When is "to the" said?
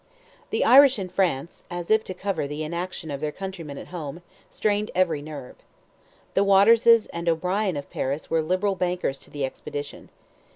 9.19-9.45